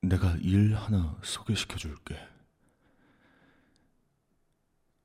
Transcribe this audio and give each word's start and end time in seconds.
내가 0.00 0.36
일 0.40 0.74
하나 0.74 1.18
소개시켜 1.22 1.76
줄게. 1.76 2.16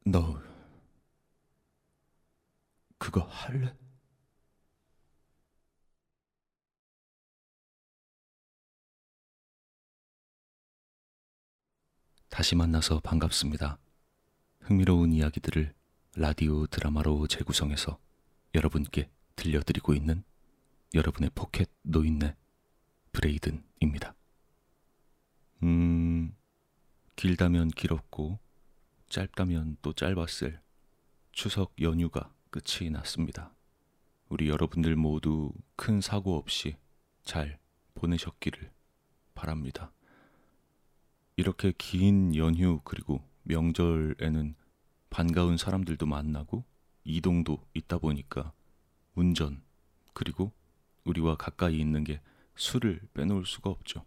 너 0.05 0.41
그거 2.97 3.21
할래? 3.21 3.75
다시 12.29 12.55
만나서 12.55 12.99
반갑습니다. 13.01 13.77
흥미로운 14.61 15.11
이야기들을 15.13 15.73
라디오 16.15 16.65
드라마로 16.67 17.27
재구성해서 17.27 17.99
여러분께 18.55 19.09
들려드리고 19.35 19.93
있는 19.93 20.23
여러분의 20.93 21.31
포켓 21.35 21.69
노인네 21.83 22.35
브레이든입니다. 23.11 24.15
음, 25.63 26.35
길다면 27.15 27.69
길었고 27.69 28.37
짧다면 29.07 29.77
또 29.81 29.93
짧았을 29.93 30.59
추석 31.31 31.73
연휴가 31.81 32.33
끝이 32.49 32.89
났습니다. 32.89 33.55
우리 34.27 34.49
여러분들 34.49 34.97
모두 34.97 35.53
큰 35.77 36.01
사고 36.01 36.35
없이 36.35 36.75
잘 37.23 37.59
보내셨기를 37.95 38.71
바랍니다. 39.35 39.93
이렇게 41.37 41.71
긴 41.77 42.35
연휴 42.35 42.81
그리고 42.83 43.23
명절에는 43.43 44.55
반가운 45.09 45.55
사람들도 45.55 46.05
만나고 46.05 46.65
이동도 47.05 47.65
있다 47.73 47.99
보니까 47.99 48.51
운전 49.15 49.63
그리고 50.13 50.51
우리와 51.05 51.37
가까이 51.37 51.79
있는 51.79 52.03
게 52.03 52.19
술을 52.57 52.99
빼놓을 53.13 53.45
수가 53.45 53.69
없죠. 53.69 54.05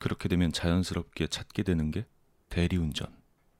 그렇게 0.00 0.28
되면 0.28 0.50
자연스럽게 0.50 1.26
찾게 1.28 1.62
되는 1.62 1.90
게 1.90 2.06
대리운전 2.48 3.14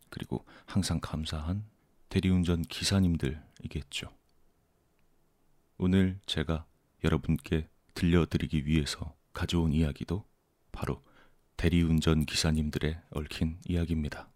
그리고 0.09 0.45
항상 0.65 0.99
감사한 0.99 1.65
대리운전 2.09 2.63
기사님들이겠죠. 2.63 4.11
오늘 5.77 6.19
제가 6.27 6.67
여러분께 7.05 7.69
들려드리기 7.95 8.67
위해서 8.67 9.15
가져온 9.35 9.73
이야기도 9.73 10.25
바로 10.73 11.05
대리운전 11.59 12.25
기사님들의 12.25 13.01
얽힌 13.11 13.59
이야기입니다. 13.69 14.29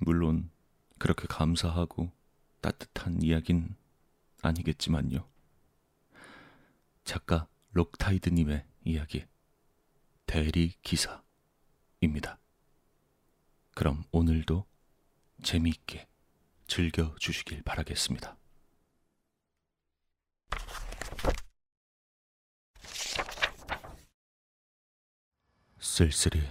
물론 0.00 0.50
그렇게 0.98 1.26
감사하고 1.26 2.12
따뜻한 2.60 3.22
이야긴 3.22 3.74
아니겠지만요. 4.42 5.26
작가 7.04 7.48
록타이드님의 7.72 8.66
이야기 8.84 9.24
대리 10.28 10.74
기사입니다. 10.82 12.38
그럼 13.74 14.04
오늘도 14.12 14.66
재미있게 15.42 16.06
즐겨 16.66 17.14
주시길 17.18 17.62
바라겠습니다. 17.62 18.36
쓸쓸히 25.80 26.46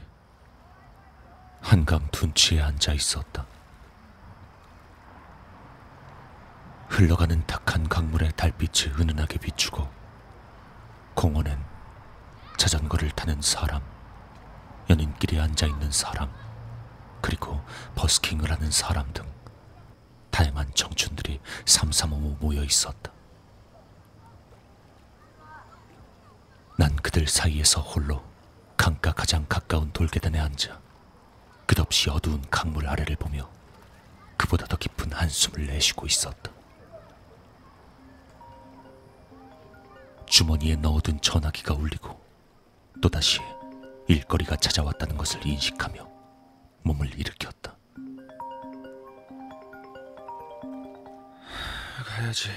한강 1.61 2.09
둔치에 2.09 2.59
앉아 2.59 2.93
있었다. 2.93 3.45
흘러가는 6.89 7.45
탁한 7.45 7.87
강물에 7.87 8.29
달빛이 8.31 8.95
은은하게 8.99 9.37
비추고 9.37 9.87
공원엔 11.13 11.76
자전거를 12.57 13.11
타는 13.11 13.41
사람, 13.41 13.81
연인끼리 14.89 15.39
앉아 15.39 15.67
있는 15.67 15.91
사람, 15.91 16.31
그리고 17.21 17.61
버스킹을 17.95 18.51
하는 18.51 18.71
사람 18.71 19.11
등 19.13 19.25
다양한 20.31 20.71
청춘들이 20.73 21.39
삼삼오오 21.65 22.37
모여 22.39 22.63
있었다. 22.63 23.11
난 26.77 26.95
그들 26.95 27.27
사이에서 27.27 27.81
홀로 27.81 28.23
강가 28.75 29.11
가장 29.11 29.45
가까운 29.49 29.91
돌계단에 29.91 30.39
앉아 30.39 30.79
끝없이 31.65 32.09
어두운 32.09 32.43
강물 32.51 32.87
아래를 32.87 33.15
보며 33.15 33.49
그보다 34.37 34.67
더 34.67 34.77
깊은 34.77 35.11
한숨을 35.11 35.65
내쉬고 35.65 36.05
있었다. 36.05 36.51
주머니에 40.27 40.75
넣어둔 40.75 41.19
전화기가 41.19 41.73
울리고 41.73 42.26
또다시 43.01 43.39
일거리가 44.07 44.55
찾아왔다는 44.55 45.17
것을 45.17 45.45
인식하며 45.45 46.07
몸을 46.83 47.13
일으켰다. 47.19 47.77
가야지. 52.05 52.49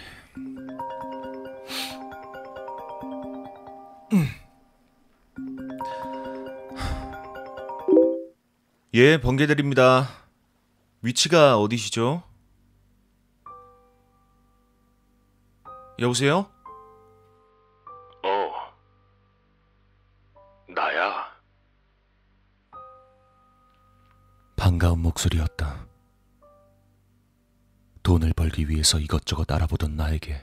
예, 8.92 9.20
번개드립니다. 9.20 10.08
위치가 11.02 11.58
어디시죠? 11.58 12.22
여보세요? 16.00 16.50
반가운 24.80 25.00
목소리였다. 25.00 25.86
돈을 28.02 28.32
벌기 28.32 28.66
위해서 28.70 28.98
이것저것 28.98 29.50
알아보던 29.52 29.94
나에게 29.94 30.42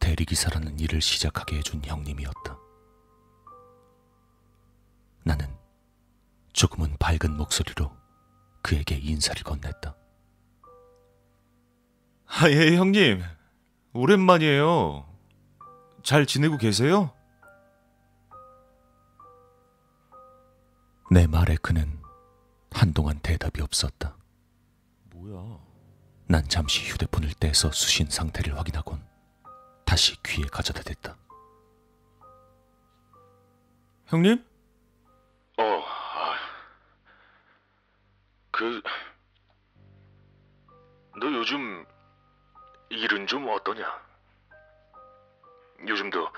대리기사라는 0.00 0.78
일을 0.80 1.02
시작하게 1.02 1.58
해준 1.58 1.82
형님이었다. 1.84 2.58
나는 5.24 5.46
조금은 6.54 6.96
밝은 6.98 7.36
목소리로 7.36 7.94
그에게 8.62 8.96
인사를 8.96 9.42
건넸다. 9.42 9.94
아, 12.24 12.48
예, 12.48 12.76
형님. 12.78 13.22
오랜만이에요. 13.92 15.06
잘 16.02 16.24
지내고 16.24 16.56
계세요? 16.56 17.12
내 21.10 21.26
말에 21.26 21.56
그는 21.60 22.03
한동안 22.78 23.18
대답이 23.20 23.62
없었다. 23.62 24.16
뭐야? 25.10 25.58
난 26.26 26.46
잠시 26.48 26.84
휴대폰을 26.90 27.32
떼서 27.34 27.70
수신 27.70 28.08
상태를 28.10 28.58
확인하곤 28.58 29.00
다시 29.84 30.20
귀에 30.24 30.44
가져다 30.46 30.82
댔다. 30.82 31.16
형님? 34.06 34.44
어, 35.58 35.62
아, 35.62 36.34
그, 38.50 38.82
너 41.20 41.26
요즘 41.32 41.86
일은 42.90 43.26
좀 43.26 43.48
어떠냐? 43.48 43.86
요즘도 45.86 46.28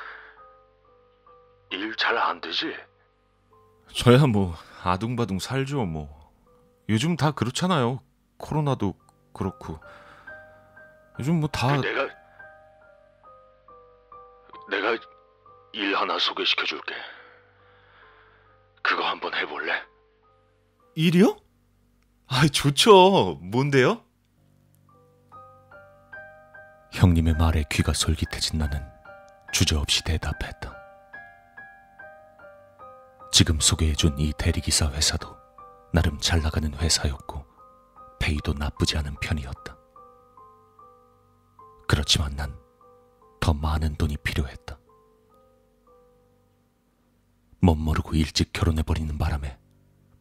일 1.70 1.96
잘 1.96 2.16
안 2.18 2.40
되지? 2.40 2.74
저야 3.94 4.26
뭐 4.26 4.54
아둥바둥 4.82 5.38
살죠 5.38 5.84
뭐. 5.86 6.15
요즘 6.88 7.16
다 7.16 7.32
그렇잖아요. 7.32 8.00
코로나도 8.38 8.94
그렇고. 9.32 9.80
요즘 11.18 11.40
뭐다그 11.40 11.80
내가 11.80 12.08
내가 14.70 15.02
일 15.72 15.96
하나 15.96 16.18
소개시켜 16.18 16.64
줄게. 16.64 16.94
그거 18.82 19.04
한번 19.04 19.34
해볼래? 19.34 19.72
일이요? 20.94 21.36
아, 22.28 22.46
좋죠. 22.48 23.38
뭔데요? 23.42 24.02
형님의 26.92 27.34
말에 27.34 27.64
귀가 27.70 27.92
솔깃해진 27.92 28.58
나는 28.58 28.80
주저없이 29.52 30.02
대답했다. 30.04 30.74
지금 33.32 33.60
소개해준 33.60 34.18
이 34.18 34.32
대리기사 34.38 34.90
회사도 34.92 35.36
나름 35.92 36.18
잘 36.18 36.42
나가는 36.42 36.72
회사였고 36.74 37.44
페이도 38.20 38.52
나쁘지 38.54 38.98
않은 38.98 39.16
편이었다. 39.20 39.76
그렇지만 41.88 42.34
난 42.36 42.66
더 43.46 43.54
많은 43.54 43.94
돈이 43.94 44.16
필요했다. 44.24 44.76
멋모르고 47.60 48.14
일찍 48.16 48.52
결혼해버리는 48.52 49.16
바람에 49.18 49.56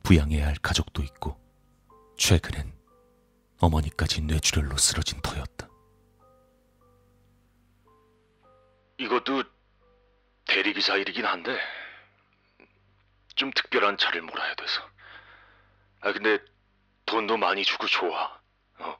부양해야 0.03 0.45
할 0.45 0.55
가족도 0.61 1.01
있고 1.01 1.35
최근엔 2.19 2.71
어머니까지 3.59 4.21
뇌출혈로 4.21 4.77
쓰러진 4.77 5.19
터였다. 5.23 5.67
이것도 8.99 9.43
대리기사 10.47 10.97
일이긴 10.97 11.25
한데 11.25 11.57
좀 13.35 13.49
특별한 13.55 13.97
차를 13.97 14.21
몰아야 14.21 14.53
돼서. 14.53 14.81
아, 16.05 16.13
근데 16.13 16.37
돈도 17.07 17.37
많이 17.37 17.63
주고 17.63 17.87
좋아. 17.87 18.39
어. 18.77 18.99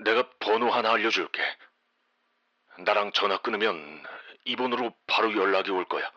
내가 0.00 0.28
번호 0.38 0.70
하나 0.70 0.92
알려줄게. 0.92 1.42
나랑 2.84 3.12
전화 3.12 3.40
끊으면 3.40 4.04
이 4.44 4.54
번호로 4.54 4.94
바로 5.06 5.34
연락이 5.34 5.70
올 5.70 5.86
거야. 5.86 6.12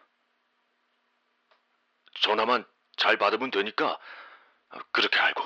전화만 2.20 2.66
잘 2.98 3.18
받으면 3.18 3.50
되니까 3.50 3.98
그렇게 4.92 5.18
알고. 5.20 5.42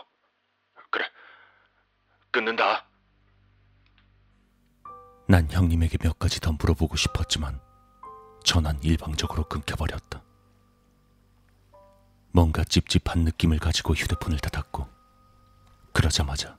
그래. 0.89 1.07
끊는다. 2.31 2.87
난 5.27 5.47
형님에게 5.51 5.99
몇 5.99 6.17
가지 6.17 6.39
더 6.39 6.51
물어보고 6.53 6.95
싶었지만 6.95 7.61
전화는 8.43 8.81
일방적으로 8.81 9.43
끊겨버렸다. 9.43 10.28
뭔가 12.31 12.63
찝찝한 12.63 13.23
느낌을 13.23 13.59
가지고 13.59 13.93
휴대폰을 13.95 14.39
닫았고 14.39 14.87
그러자마자 15.93 16.57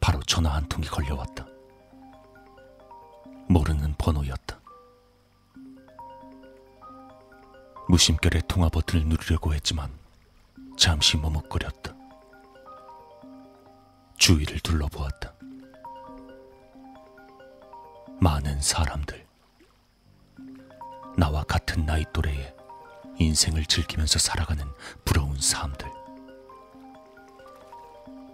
바로 0.00 0.22
전화 0.22 0.54
한 0.54 0.66
통이 0.68 0.86
걸려왔다. 0.86 1.46
모르는 3.48 3.94
번호였다. 3.98 4.60
무심결에 7.88 8.42
통화 8.48 8.68
버튼을 8.68 9.06
누르려고 9.06 9.54
했지만 9.54 9.90
잠시 10.76 11.16
머뭇거렸다. 11.16 11.94
주위를 14.16 14.58
둘러보았다. 14.60 15.32
많은 18.20 18.60
사람들. 18.60 19.26
나와 21.16 21.44
같은 21.44 21.86
나이 21.86 22.04
또래에 22.12 22.55
인생을 23.18 23.64
즐기면서 23.66 24.18
살아가는 24.18 24.64
부러운 25.04 25.38
삶들. 25.40 25.88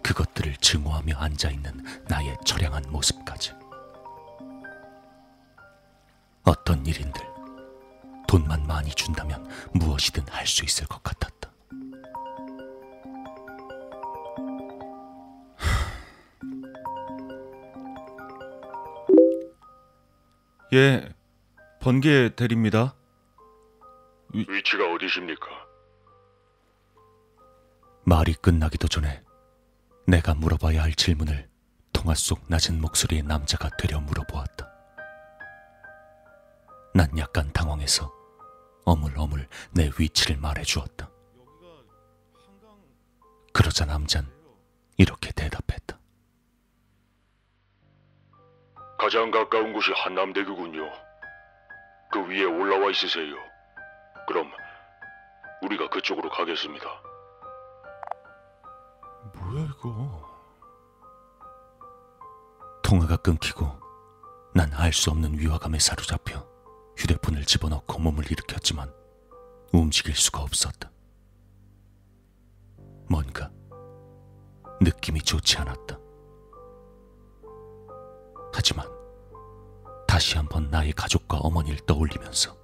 그것들을 0.02 0.56
증오하며 0.56 1.17
앉아있는 1.17 2.05
나의 2.08 2.37
처량한 2.44 2.84
모습까지. 2.90 3.52
어떤 6.44 6.84
일인들, 6.84 7.23
돈만 8.26 8.67
많이 8.67 8.90
준다면 8.90 9.49
무엇이든 9.75 10.26
할 10.29 10.46
수 10.46 10.64
있을 10.64 10.87
것 10.87 11.02
같았다. 11.02 11.50
예, 20.73 21.06
번개 21.81 22.31
대리입니다. 22.35 22.94
위치가 24.34 24.90
어디십니까? 24.93 25.46
말이 28.05 28.34
끝나기도 28.34 28.88
전에 28.88 29.23
내가 30.06 30.34
물어봐야 30.34 30.82
할 30.82 30.93
질문을 30.94 31.49
통화 31.93 32.14
속 32.14 32.40
낮은 32.49 32.81
목소리의 32.81 33.23
남자가 33.23 33.69
되려 33.79 34.00
물어보았다. 34.00 34.70
난 36.94 37.17
약간 37.19 37.52
당황해서 37.52 38.12
어물어물 38.84 39.46
내 39.70 39.90
위치를 39.99 40.37
말해주었다. 40.38 41.08
그러자 43.52 43.85
남잔 43.85 44.26
이렇게 44.96 45.31
대답했다. 45.32 45.99
가장 48.99 49.31
가까운 49.31 49.73
곳이 49.73 49.90
한남대교군요. 49.94 50.90
그 52.11 52.26
위에 52.28 52.44
올라와 52.44 52.90
있으세요. 52.90 53.51
그럼 54.26 54.50
우리가 55.62 55.88
그쪽으로 55.88 56.30
가겠습니다. 56.30 56.86
뭐야 59.34 59.64
이거? 59.66 60.30
통화가 62.82 63.16
끊기고 63.19 63.80
난 64.54 64.70
알 64.74 64.92
수 64.92 65.10
없는 65.10 65.38
위화감에 65.38 65.78
사로잡혀 65.78 66.46
휴대폰을 66.98 67.44
집어넣고 67.44 67.98
몸을 68.00 68.30
일으켰지만 68.30 68.92
움직일 69.72 70.14
수가 70.14 70.42
없었다. 70.42 70.90
뭔가 73.08 73.50
느낌이 74.80 75.22
좋지 75.22 75.56
않았다. 75.58 75.98
하지만 78.54 78.86
다시 80.06 80.36
한번 80.36 80.68
나의 80.70 80.92
가족과 80.92 81.38
어머니를 81.38 81.78
떠올리면서 81.86 82.54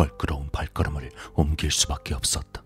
껄끄러운 0.00 0.48
발걸음을 0.50 1.10
옮길 1.34 1.70
수밖에 1.70 2.14
없었다. 2.14 2.62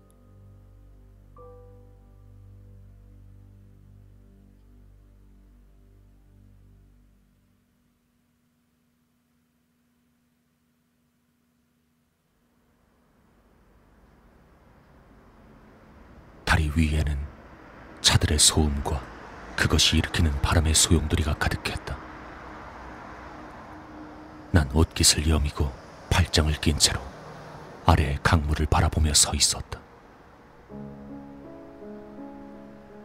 다리 16.45 16.71
위에는 16.73 17.17
차들의 17.99 18.39
소음과 18.39 19.03
그것이 19.57 19.97
일으키는 19.97 20.31
바람의 20.41 20.73
소용돌이가 20.73 21.33
가득했다. 21.33 21.97
난 24.51 24.71
옷깃을 24.71 25.27
여미고 25.27 25.69
팔짱을 26.09 26.53
낀 26.61 26.79
채로 26.79 27.14
아래의 27.85 28.19
강물을 28.23 28.65
바라보며 28.65 29.13
서 29.13 29.33
있었다. 29.33 29.79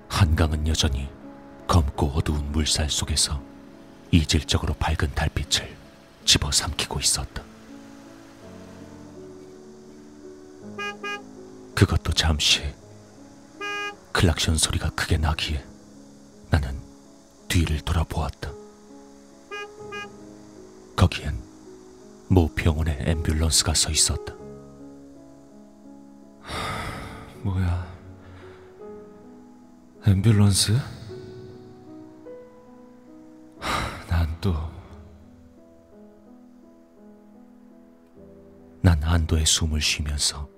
한강은 0.08 0.66
여전히 0.66 1.08
검고 1.66 2.08
어두운 2.08 2.50
물살 2.52 2.90
속에서 2.90 3.40
이질적으로 4.10 4.74
밝은 4.74 5.14
달빛을 5.14 5.76
집어삼키고 6.24 6.98
있었다. 6.98 7.42
그것도 11.74 12.12
잠시 12.12 12.62
클락션 14.12 14.56
소리가 14.56 14.90
크게 14.90 15.16
나기에 15.16 15.64
나는 16.50 16.78
뒤를 17.48 17.80
돌아보았다. 17.80 18.52
거기엔 20.96 21.40
모 22.28 22.48
병원의 22.54 22.98
앰뷸런스가 23.06 23.74
서 23.74 23.90
있었다. 23.90 24.39
뭐야? 27.42 27.86
앰뷸런스? 30.04 30.76
난 34.08 34.40
또 34.40 34.70
난 38.82 39.02
안도의 39.02 39.44
숨을 39.44 39.80
쉬면서 39.80 40.48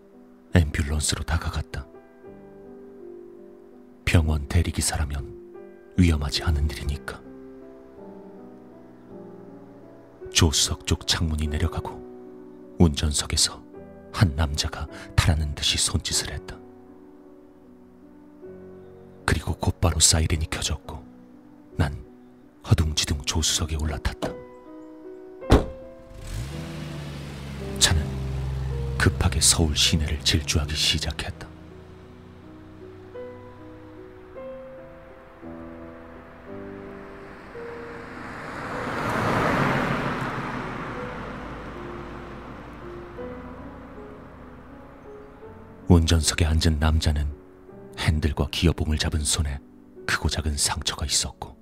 앰뷸런스로 0.52 1.26
다가갔다. 1.26 1.86
병원 4.04 4.46
대리기사라면 4.46 5.94
위험하지 5.96 6.44
않은 6.44 6.70
일이니까. 6.70 7.20
조수석 10.32 10.86
쪽 10.86 11.06
창문이 11.06 11.48
내려가고 11.48 12.00
운전석에서 12.78 13.60
한 14.12 14.34
남자가 14.36 14.86
타라는 15.16 15.54
듯이 15.56 15.78
손짓을 15.78 16.32
했다. 16.32 16.61
그리고 19.42 19.58
곧바로 19.58 19.98
사이렌이 19.98 20.48
켜졌고 20.48 21.04
난 21.76 21.92
허둥지둥 22.64 23.22
조수석에 23.22 23.74
올라탔다. 23.74 24.28
차는 27.80 28.06
급하게 28.96 29.40
서울 29.40 29.76
시내를 29.76 30.20
질주하기 30.20 30.76
시작했다. 30.76 31.48
운전석에 45.88 46.44
앉은 46.44 46.78
남자는 46.78 47.41
핸들과 48.02 48.48
기어봉을 48.50 48.98
잡은 48.98 49.20
손에 49.20 49.58
크고 50.06 50.28
작은 50.28 50.56
상처가 50.56 51.06
있었고 51.06 51.56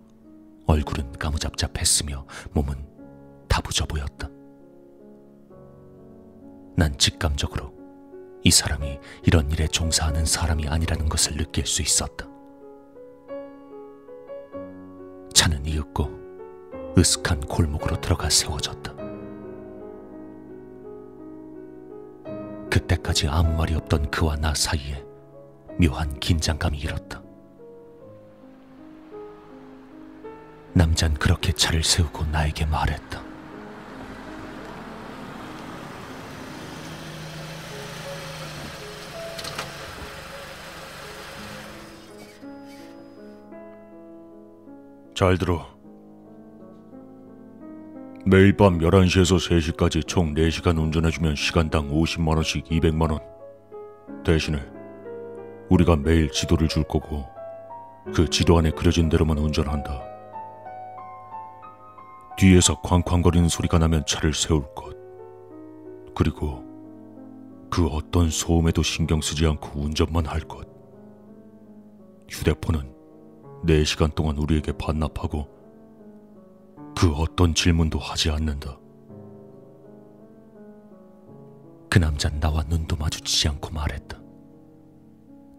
얼굴은 0.66 1.12
까무잡잡했으며 1.12 2.26
몸은 2.52 2.74
다부져 3.48 3.86
보였다. 3.86 4.28
난 6.76 6.96
직감적으로 6.96 7.74
이 8.42 8.50
사람이 8.50 8.98
이런 9.24 9.50
일에 9.50 9.66
종사하는 9.68 10.24
사람이 10.24 10.68
아니라는 10.68 11.08
것을 11.08 11.36
느낄 11.36 11.66
수 11.66 11.82
있었다. 11.82 12.26
차는 15.34 15.66
이윽고 15.66 16.20
으슥한 16.96 17.40
골목으로 17.40 18.00
들어가 18.00 18.30
세워졌다. 18.30 18.94
그때 22.70 22.90
그때까지 23.00 23.28
아무 23.28 23.56
말이 23.56 23.74
없던 23.74 24.10
그와 24.10 24.36
나 24.36 24.54
사이에 24.54 25.04
묘한 25.80 26.20
긴장감이 26.20 26.78
일었다. 26.78 27.22
남잔 30.74 31.14
그렇게 31.14 31.52
차를 31.52 31.82
세우고 31.82 32.26
나에게 32.26 32.66
말했다. 32.66 33.22
잘 45.14 45.38
들어. 45.38 45.66
매일 48.26 48.56
밤 48.56 48.78
11시에서 48.78 49.36
3시까지 49.36 50.06
총 50.06 50.34
4시간 50.34 50.78
운전해주면 50.78 51.36
시간당 51.36 51.88
50만원씩 51.90 52.64
200만원. 52.66 53.20
대신에 54.24 54.79
우리가 55.70 55.96
매일 55.96 56.30
지도를 56.30 56.68
줄 56.68 56.84
거고 56.84 57.24
그 58.14 58.28
지도 58.28 58.58
안에 58.58 58.70
그려진 58.70 59.08
대로만 59.08 59.38
운전한다. 59.38 60.02
뒤에서 62.36 62.80
쾅쾅거리는 62.80 63.48
소리가 63.48 63.78
나면 63.78 64.04
차를 64.06 64.34
세울 64.34 64.62
것. 64.74 64.96
그리고 66.14 66.64
그 67.70 67.86
어떤 67.86 68.30
소음에도 68.30 68.82
신경 68.82 69.20
쓰지 69.20 69.46
않고 69.46 69.80
운전만 69.80 70.26
할 70.26 70.40
것. 70.40 70.66
휴대폰은 72.28 72.94
4시간 73.64 74.14
동안 74.14 74.38
우리에게 74.38 74.72
반납하고 74.72 75.48
그 76.96 77.12
어떤 77.12 77.54
질문도 77.54 77.98
하지 77.98 78.30
않는다. 78.30 78.78
그 81.88 81.98
남잔 81.98 82.40
나와 82.40 82.62
눈도 82.68 82.96
마주치지 82.96 83.48
않고 83.48 83.70
말했다. 83.70 84.19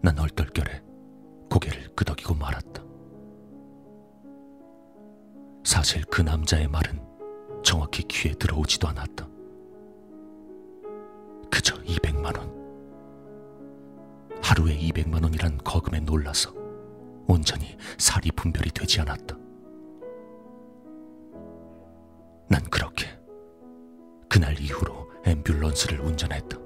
난 0.02 0.18
얼떨결에 0.18 0.82
고개를 1.48 1.94
끄덕이고 1.94 2.34
말았다. 2.34 2.82
사실 5.64 6.04
그 6.06 6.22
남자의 6.22 6.66
말은 6.66 7.00
정확히 7.62 8.02
귀에 8.08 8.32
들어오지도 8.32 8.88
않았다. 8.88 9.28
그저 11.50 11.76
200만 11.82 12.36
원. 12.36 12.52
하루에 14.42 14.76
200만 14.76 15.22
원이란 15.22 15.58
거금에 15.58 16.00
놀라서 16.00 16.52
온전히 17.28 17.76
살이 17.96 18.32
분별이 18.32 18.70
되지 18.72 19.00
않았다. 19.02 19.36
난 22.48 22.60
그렇게 22.70 23.06
그날 24.28 24.58
이후로 24.58 25.10
앰뷸런스를 25.24 26.04
운전했다. 26.04 26.61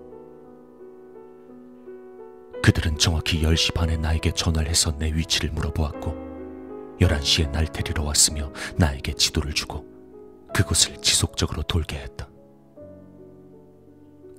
그들은 2.67 2.99
정확히 2.99 3.43
10시 3.43 3.75
반에 3.75 3.97
나에게 3.97 4.33
전화를 4.33 4.69
해서 4.69 4.91
내 4.99 5.13
위치를 5.15 5.53
물어보았고 5.53 6.97
11시에 7.01 7.49
날 7.53 7.65
데리러 7.65 8.03
왔으며 8.03 8.53
나에게 8.77 9.13
지도를 9.13 9.53
주고 9.53 9.87
그곳을 10.53 10.97
지속적으로 10.97 11.63
돌게 11.63 11.97
했다. 11.97 12.29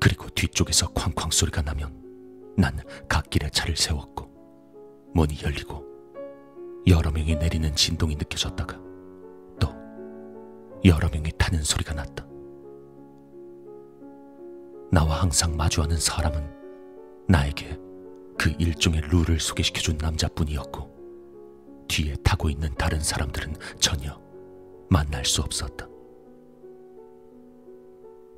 그리고 0.01 0.27
뒤쪽에서 0.27 0.89
쾅쾅 0.89 1.31
소리가 1.31 1.61
나면 1.61 2.03
난 2.57 2.77
갓길에 3.07 3.49
차를 3.49 3.77
세웠고 3.77 4.29
문이 5.13 5.41
열리고 5.41 5.85
여러 6.87 7.11
명이 7.11 7.37
내리는 7.37 7.73
진동이 7.77 8.15
느껴졌다가 8.15 8.77
또 9.57 9.73
여러 10.83 11.07
명이 11.07 11.31
타는 11.37 11.63
소리가 11.63 11.93
났다. 11.93 12.27
나와 14.91 15.21
항상 15.21 15.55
마주하는 15.55 15.97
사람은 15.97 17.25
나에게 17.29 17.86
그 18.37 18.53
일종의 18.59 19.01
룰을 19.01 19.39
소개시켜준 19.39 19.97
남자뿐이었고 19.97 21.85
뒤에 21.87 22.15
타고 22.23 22.49
있는 22.49 22.73
다른 22.75 22.99
사람들은 22.99 23.55
전혀 23.79 24.19
만날 24.89 25.25
수 25.25 25.41
없었다. 25.41 25.87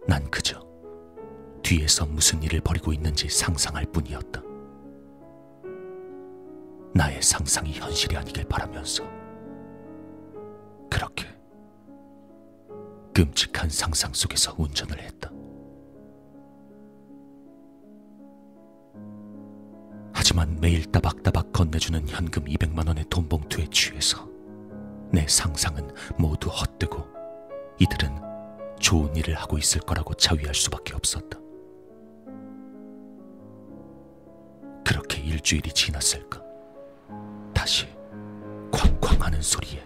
난 0.07 0.29
그저 0.31 0.65
뒤에서 1.61 2.05
무슨 2.05 2.41
일을 2.41 2.61
벌이고 2.61 2.93
있는지 2.93 3.27
상상할 3.29 3.85
뿐이었다. 3.91 4.41
나의 6.93 7.21
상상이 7.21 7.73
현실이 7.73 8.15
아니길 8.15 8.45
바라면서 8.45 9.03
그렇게 10.89 11.27
끔찍한 13.13 13.69
상상 13.69 14.13
속에서 14.13 14.55
운전을 14.57 14.99
했다. 15.01 15.18
하지만 20.39 20.57
매일 20.61 20.89
따박따박 20.89 21.51
건네주는 21.51 22.07
현금 22.07 22.45
200만 22.45 22.87
원의 22.87 23.03
돈 23.09 23.27
봉투에 23.27 23.67
취해서 23.71 24.25
내 25.11 25.27
상상은 25.27 25.93
모두 26.17 26.49
헛되고 26.49 27.05
이들은 27.79 28.09
좋은 28.79 29.13
일을 29.17 29.35
하고 29.35 29.57
있을 29.57 29.81
거라고 29.81 30.13
자위할 30.13 30.55
수밖에 30.55 30.95
없었다. 30.95 31.37
그렇게 34.85 35.21
일주일이 35.21 35.73
지났을까? 35.73 36.41
다시 37.53 37.87
쾅쾅 38.71 39.21
하는 39.21 39.41
소리에 39.41 39.85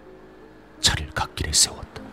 차를 0.80 1.10
갓길에 1.10 1.52
세웠다. 1.52 2.03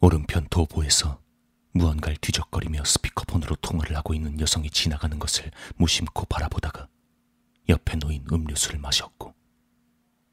오른편 0.00 0.46
도보에서 0.48 1.20
무언가를 1.72 2.16
뒤적거리며 2.20 2.84
스피커폰으로 2.84 3.56
통화를 3.56 3.96
하고 3.96 4.14
있는 4.14 4.38
여성이 4.40 4.70
지나가는 4.70 5.18
것을 5.18 5.50
무심코 5.76 6.26
바라보다가 6.26 6.88
옆에 7.68 7.96
놓인 7.96 8.24
음료수를 8.30 8.78
마셨고 8.78 9.34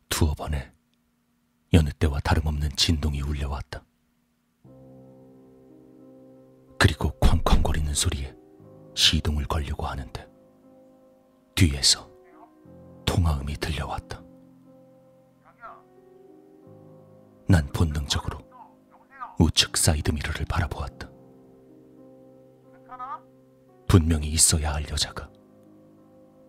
두어 0.09 0.33
번에 0.35 0.71
여느 1.73 1.89
때와 1.89 2.19
다름없는 2.19 2.69
진동이 2.75 3.21
울려왔다. 3.21 3.83
그리고 6.77 7.09
쾅쾅거리는 7.19 7.93
소리에 7.93 8.33
시동을 8.95 9.45
걸려고 9.45 9.85
하는데 9.87 10.27
뒤에서 11.55 12.09
통화음이 13.05 13.55
들려왔다. 13.57 14.21
난 17.47 17.67
본능적으로 17.73 18.44
우측 19.39 19.75
사이드 19.77 20.11
미러를 20.11 20.45
바라보았다. 20.45 21.09
분명히 23.87 24.29
있어야 24.29 24.73
할 24.73 24.87
여자가 24.89 25.29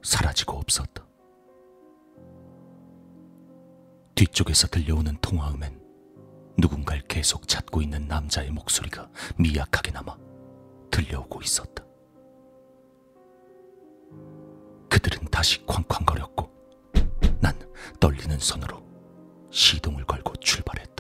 사라지고 0.03 0.57
없었다. 0.59 1.07
뒤쪽에서 4.15 4.67
들려오는 4.69 5.17
통화음엔 5.21 5.81
누군가를 6.59 7.03
계속 7.03 7.47
찾고 7.47 7.83
있는 7.83 8.09
남자의 8.09 8.51
목소리가 8.51 9.11
미약하게나마 9.39 10.17
들려오고 10.91 11.43
있었다. 11.43 11.85
그들은 14.89 15.27
다시 15.31 15.65
쾅쾅거렸고 15.67 16.51
난 17.41 17.55
떨리는 18.01 18.39
손으로 18.39 18.83
시동을 19.51 20.05
걸고 20.07 20.35
출발했다. 20.37 20.96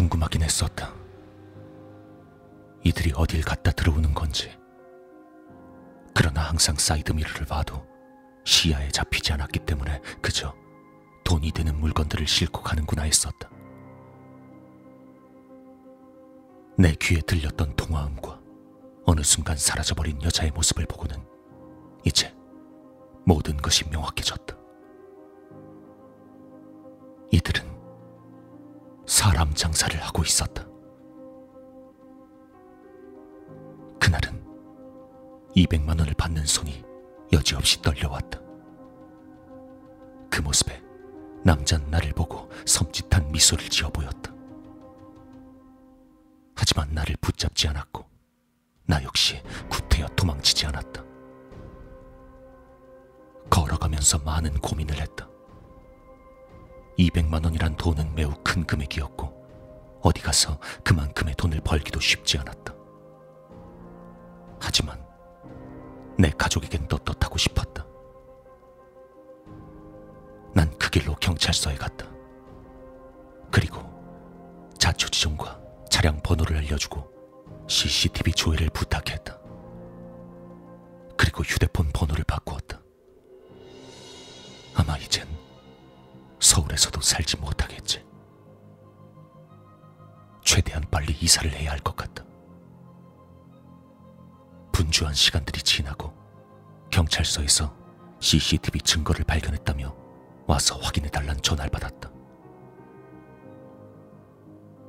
궁금하긴 0.00 0.42
했었다. 0.42 0.94
이들이 2.84 3.12
어딜 3.16 3.42
갔다 3.42 3.70
들어오는 3.70 4.14
건지. 4.14 4.50
그러나 6.14 6.40
항상 6.40 6.74
사이드 6.76 7.12
미러를 7.12 7.44
봐도 7.44 7.86
시야에 8.44 8.88
잡히지 8.88 9.34
않았기 9.34 9.58
때문에 9.66 10.00
그저 10.22 10.54
돈이 11.22 11.52
되는 11.52 11.78
물건들을 11.78 12.26
싣고 12.26 12.62
가는구나 12.62 13.02
했었다. 13.02 13.50
내 16.78 16.94
귀에 16.94 17.20
들렸던 17.20 17.76
통화음과 17.76 18.40
어느 19.04 19.22
순간 19.22 19.58
사라져버린 19.58 20.22
여자의 20.22 20.50
모습을 20.52 20.86
보고는 20.86 21.22
이제 22.06 22.34
모든 23.26 23.58
것이 23.58 23.86
명확해졌다. 23.90 24.56
이들은 27.32 27.59
사람 29.20 29.52
장사를 29.52 30.00
하고 30.00 30.22
있었다. 30.22 30.66
그날은 34.00 34.42
200만 35.54 35.98
원을 35.98 36.14
받는 36.14 36.46
손이 36.46 36.82
여지없이 37.30 37.82
떨려왔다. 37.82 38.40
그 40.30 40.40
모습에 40.40 40.82
남자는 41.44 41.90
나를 41.90 42.12
보고 42.12 42.48
섬찟한 42.64 43.30
미소를 43.30 43.68
지어 43.68 43.90
보였다. 43.90 44.32
하지만 46.56 46.88
나를 46.94 47.14
붙잡지 47.20 47.68
않았고 47.68 48.06
나 48.86 49.04
역시 49.04 49.42
구태여 49.68 50.06
도망치지 50.16 50.64
않았다. 50.64 51.04
걸어가면서 53.50 54.20
많은 54.20 54.54
고민을 54.60 54.98
했다. 54.98 55.29
200만 57.08 57.44
원이란 57.44 57.76
돈은 57.76 58.14
매우 58.14 58.32
큰 58.44 58.64
금액이었고 58.64 60.00
어디 60.02 60.20
가서 60.22 60.58
그만큼의 60.84 61.34
돈을 61.36 61.60
벌기도 61.60 62.00
쉽지 62.00 62.38
않았다. 62.38 62.74
하지만 64.60 65.02
내 66.18 66.30
가족에겐 66.30 66.88
떳떳하고 66.88 67.38
싶었다. 67.38 67.86
난 70.54 70.70
그 70.78 70.90
길로 70.90 71.14
경찰서에 71.14 71.76
갔다. 71.76 72.06
그리고 73.52 73.80
자초지종과 74.76 75.60
차량 75.88 76.20
번호를 76.20 76.56
알려주고 76.58 77.08
CCTV 77.68 78.32
조회를 78.32 78.70
부탁했다. 78.70 79.38
그리고 81.16 81.44
휴대폰 81.44 81.90
번호를 81.92 82.24
바꾸었다. 82.24 82.80
아마 84.74 84.96
이젠 84.98 85.28
서울에서도 86.80 87.00
살지 87.02 87.36
못하겠지. 87.36 88.04
최대한 90.42 90.82
빨리 90.90 91.12
이사를 91.12 91.50
해야 91.52 91.72
할 91.72 91.80
것 91.80 91.94
같다. 91.94 92.24
분주한 94.72 95.12
시간들이 95.12 95.62
지나고 95.62 96.12
경찰서에서 96.90 97.76
CCTV 98.20 98.80
증거를 98.80 99.24
발견했다며 99.24 99.94
와서 100.46 100.78
확인해달란 100.78 101.40
전화를 101.42 101.70
받았다. 101.70 102.10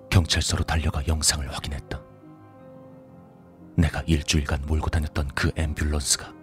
경찰서로 0.09 0.63
달려가 0.63 1.05
영상을 1.07 1.47
확인했다. 1.53 2.01
내가 3.75 4.01
일주일간 4.07 4.65
몰고 4.65 4.89
다녔던 4.89 5.29
그 5.35 5.51
앰뷸런스가 5.51 6.33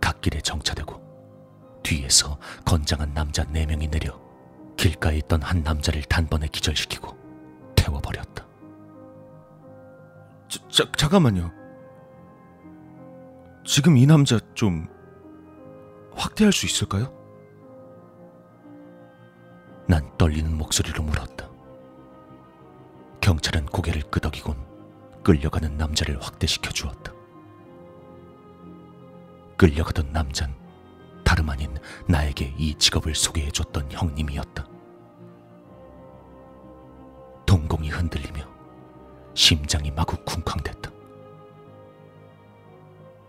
갓길에 0.00 0.40
정차되고 0.40 1.80
뒤에서 1.82 2.38
건장한 2.64 3.14
남자 3.14 3.44
네명이 3.44 3.88
내려 3.88 4.25
길가에 4.76 5.16
있던 5.18 5.42
한 5.42 5.62
남자를 5.62 6.02
단번에 6.02 6.48
기절시키고 6.48 7.16
태워버렸다. 7.76 8.46
자, 10.48 10.68
자, 10.68 10.92
잠깐만요. 10.96 11.50
지금 13.64 13.96
이 13.96 14.06
남자 14.06 14.38
좀 14.54 14.86
확대할 16.14 16.52
수 16.52 16.66
있을까요? 16.66 17.12
난 19.88 20.10
떨리는 20.18 20.56
목소리로 20.56 21.02
물었다. 21.02 21.48
경찰은 23.20 23.66
고개를 23.66 24.02
끄덕이곤 24.02 24.56
끌려가는 25.24 25.76
남자를 25.76 26.20
확대시켜 26.22 26.70
주었다. 26.70 27.12
끌려가던 29.56 30.12
남잔 30.12 30.54
다름 31.26 31.50
아닌 31.50 31.76
나에게 32.06 32.54
이 32.56 32.72
직업을 32.76 33.16
소개해 33.16 33.50
줬던 33.50 33.90
형님이었다. 33.90 34.64
동공이 37.44 37.88
흔들리며 37.88 38.46
심장이 39.34 39.90
마구 39.90 40.16
쿵쾅댔다. 40.24 40.88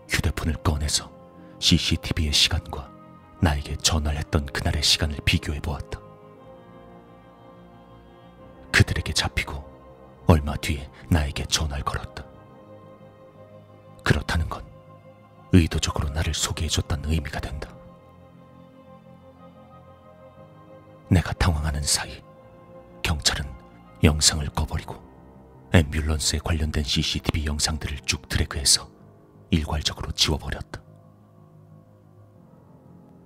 휴대폰을 0.08 0.54
꺼내서 0.62 1.10
CCTV의 1.58 2.32
시간과 2.32 2.88
나에게 3.40 3.74
전화를 3.78 4.20
했던 4.20 4.46
그날의 4.46 4.80
시간을 4.80 5.18
비교해 5.24 5.58
보았다. 5.58 5.98
그들에게 8.70 9.12
잡히고 9.12 10.24
얼마 10.28 10.54
뒤에 10.54 10.88
나에게 11.10 11.46
전화를 11.46 11.82
걸었다. 11.84 12.24
그렇다는 14.04 14.48
건 14.48 14.64
의도적으로 15.50 16.10
나를 16.10 16.32
소개해줬다는 16.32 17.10
의미가 17.10 17.40
된다. 17.40 17.77
내가 21.10 21.32
당황하는 21.34 21.82
사이 21.82 22.22
경찰은 23.02 23.44
영상을 24.04 24.46
꺼버리고 24.50 24.94
앰뷸런스에 25.72 26.42
관련된 26.42 26.84
CCTV 26.84 27.46
영상들을 27.46 27.98
쭉 28.00 28.28
드래그해서 28.28 28.90
일괄적으로 29.50 30.12
지워버렸다. 30.12 30.82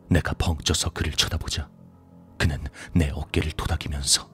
내가 0.09 0.35
벙쪄서 0.35 0.91
그를 0.91 1.13
쳐다보자 1.13 1.71
그는 2.39 2.59
내 2.95 3.11
어깨를 3.11 3.53
토닥이면서 3.53 4.31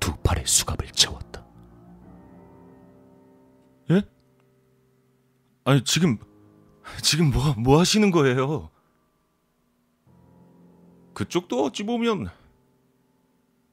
두 0.00 0.16
팔에 0.16 0.44
수갑을 0.44 0.90
채웠다. 0.90 1.44
예? 3.90 4.02
아니 5.64 5.82
지금 5.84 6.18
지금 7.02 7.30
뭐, 7.30 7.54
뭐 7.54 7.80
하시는 7.80 8.10
거예요? 8.10 8.70
그쪽도 11.14 11.64
어찌 11.64 11.84
보면 11.84 12.28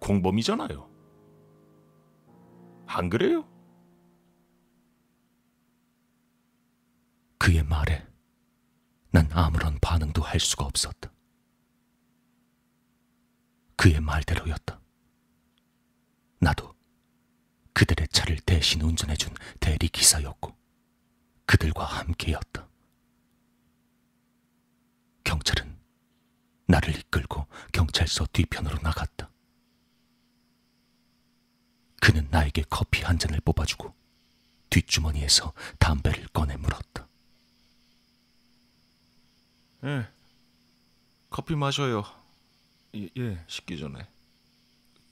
공범이잖아요. 0.02 0.90
안 2.88 3.10
그래요? 3.10 3.48
그의 7.38 7.64
말에 7.64 8.06
난 9.12 9.30
아무런 9.32 9.80
반응도 9.80 10.22
할 10.22 10.40
수가 10.40 10.66
없었다. 10.66 11.12
그의 13.78 14.02
말대로였다. 14.02 14.80
나도 16.40 16.76
그들의 17.74 18.08
차를 18.10 18.38
대신 18.46 18.82
운전해준 18.82 19.34
대리 19.60 19.88
기사였고 19.88 20.56
그들과 21.46 21.86
함께였다. 21.86 22.68
경찰은 25.24 25.80
나를 26.68 26.96
이끌고 26.96 27.48
경찰서 27.72 28.28
뒤편으로 28.34 28.78
나갔다. 28.82 29.31
그는 32.02 32.28
나에게 32.32 32.64
커피 32.70 33.04
한 33.04 33.18
잔을 33.18 33.40
뽑아주고 33.42 33.94
뒷주머니에서 34.72 35.54
담배를 35.80 36.28
꺼내 36.34 36.58
물었다. 36.58 37.08
예. 39.86 40.08
커피 41.30 41.56
마셔요. 41.56 42.04
예, 42.96 43.08
예, 43.18 43.46
식기 43.48 43.78
전에. 43.78 44.06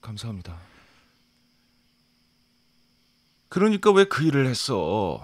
감사합니다. 0.02 0.60
그러니까 3.50 3.92
왜 3.92 4.06
그 4.06 4.24
일을 4.24 4.46
했어? 4.48 5.22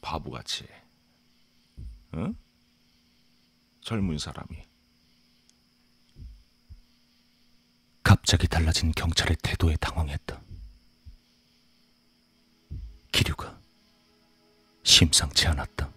바보같이. 0.00 0.66
응? 2.14 2.34
젊은 3.82 4.18
사람이. 4.18 4.62
갑자기 8.22 8.46
달라진 8.46 8.92
경찰의 8.92 9.36
태도에 9.42 9.74
당황했다. 9.80 10.40
기류가 13.10 13.58
심상치 14.84 15.48
않았다. 15.48 15.90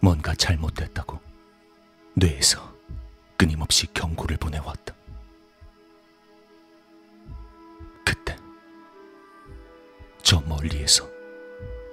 뭔가 0.00 0.34
잘못됐다고 0.34 1.20
뇌에서 2.14 2.74
끊임없이 3.36 3.86
경고를 3.94 4.38
보내왔다. 4.38 4.92
그때 8.04 8.36
저 10.24 10.40
멀리에서 10.40 11.08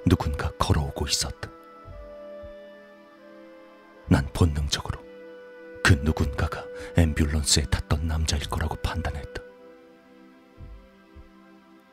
누군가 0.08 0.52
걸어오고 0.58 1.08
있었다. 1.08 1.48
난 4.10 4.28
본능적으로 4.34 5.07
그 5.88 5.94
누군가가 6.04 6.66
앰뷸런스에 6.98 7.70
탔던 7.70 8.08
남자일 8.08 8.44
거라고 8.50 8.76
판단했다. 8.82 9.42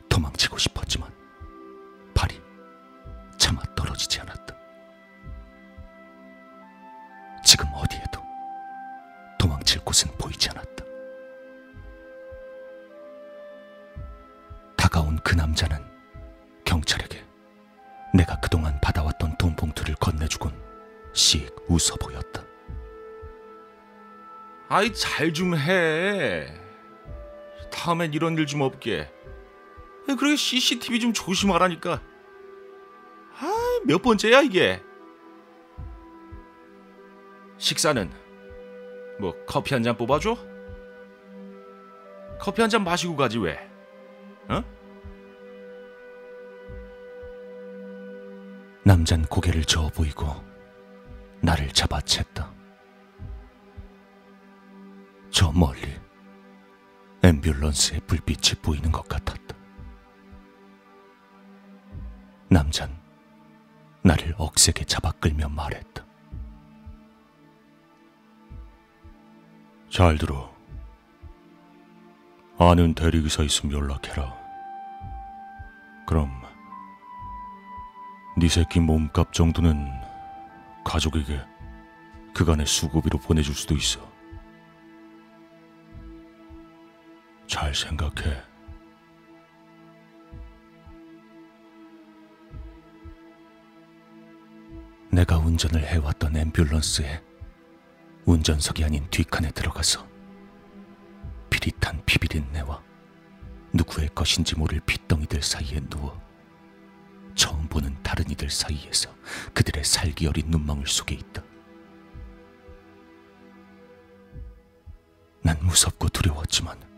도망치고 0.08 0.58
싶었지만 0.58 1.14
발이 2.12 2.42
차마 3.38 3.62
떨어지지 3.76 4.20
않았다. 4.20 4.52
지금 7.44 7.68
어디에도 7.72 8.20
도망칠 9.38 9.80
곳은 9.84 10.10
보이지 10.18 10.50
않았다. 10.50 10.84
다가온 14.76 15.20
그 15.22 15.36
남자는 15.36 15.78
경찰에게 16.64 17.24
내가 18.12 18.40
그동안 18.40 18.76
받아왔던 18.80 19.38
돈 19.38 19.54
봉투를 19.54 19.94
건네주곤 19.94 20.52
씩 21.12 21.54
웃어 21.68 21.94
보였다. 22.00 22.13
아이 24.74 24.92
잘 24.92 25.32
좀 25.32 25.54
해. 25.56 26.52
다음엔 27.70 28.12
이런 28.12 28.36
일 28.36 28.44
좀 28.44 28.60
없게. 28.60 29.08
그래 30.18 30.34
CCTV 30.34 30.98
좀 30.98 31.12
조심하라니까. 31.12 32.02
아 33.38 33.80
몇 33.86 34.02
번째야 34.02 34.40
이게? 34.40 34.82
식사는 37.58 38.10
뭐 39.20 39.32
커피 39.46 39.74
한 39.74 39.84
잔 39.84 39.96
뽑아줘? 39.96 40.36
커피 42.40 42.60
한 42.60 42.68
잔 42.68 42.82
마시고 42.82 43.14
가지 43.14 43.38
왜? 43.38 43.56
어? 44.48 44.60
남잔 48.82 49.22
고개를 49.26 49.64
저어 49.66 49.88
보이고 49.90 50.26
나를 51.42 51.68
잡아챘다. 51.68 52.53
저 55.34 55.50
멀리 55.50 55.92
앰뷸런스의 57.20 58.06
불빛이 58.06 58.62
보이는 58.62 58.92
것 58.92 59.08
같았다. 59.08 59.56
남잔 62.48 62.96
나를 64.04 64.32
억세게 64.38 64.84
잡아 64.84 65.10
끌며 65.10 65.48
말했다. 65.48 66.06
잘 69.90 70.16
들어. 70.18 70.54
아는 72.56 72.94
대리기사 72.94 73.42
있으면 73.42 73.74
연락해라. 73.76 74.32
그럼 76.06 76.30
네 78.38 78.46
새끼 78.46 78.78
몸값 78.78 79.32
정도는 79.32 79.90
가족에게 80.84 81.40
그간의 82.34 82.66
수고비로 82.66 83.18
보내줄 83.18 83.52
수도 83.52 83.74
있어. 83.74 84.13
잘 87.74 87.88
생각해. 87.90 88.40
내가 95.10 95.38
운전을 95.38 95.84
해왔던 95.84 96.32
앰뷸런스에 96.34 97.22
운전석이 98.26 98.84
아닌 98.84 99.06
뒷칸에 99.10 99.50
들어가서 99.50 100.06
비릿한 101.50 102.02
피비린내와 102.06 102.82
누구의 103.72 104.08
것인지 104.14 104.56
모를 104.56 104.80
핏덩이들 104.80 105.42
사이에 105.42 105.80
누워 105.90 106.20
처음 107.34 107.66
보는 107.68 108.02
다른 108.02 108.28
이들 108.30 108.50
사이에서 108.50 109.14
그들의 109.52 109.84
살기 109.84 110.26
어린 110.28 110.46
눈망울 110.48 110.86
속에 110.86 111.14
있다. 111.14 111.42
난 115.42 115.58
무섭고 115.60 116.08
두려웠지만 116.08 116.93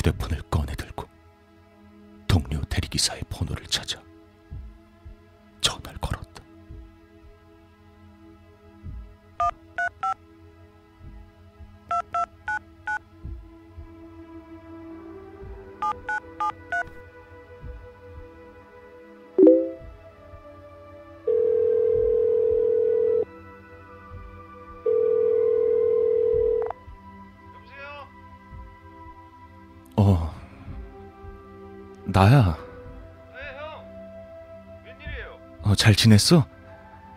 휴대폰을 0.00 0.40
꺼내들고 0.50 1.06
동료 2.26 2.62
대리기사의 2.62 3.22
번호를 3.28 3.66
찾아 3.66 4.02
전화를 5.60 5.98
걸었다. 6.00 6.29
나야. 32.20 32.54
네, 33.32 33.40
형. 33.56 33.82
웬일이에요? 34.84 35.38
어, 35.62 35.74
잘 35.74 35.94
지냈어? 35.94 36.46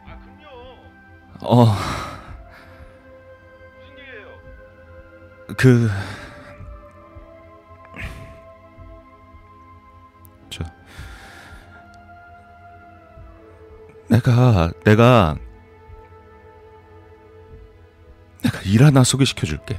아, 0.08 0.18
그럼요. 0.18 0.46
어, 1.42 1.66
무슨 3.82 3.98
일이에요? 3.98 4.28
그, 5.58 5.90
저, 10.50 10.64
내가, 14.08 14.72
내가, 14.86 15.36
내가 18.42 18.62
일 18.64 18.86
하나 18.86 19.04
소개시켜 19.04 19.46
줄게. 19.46 19.78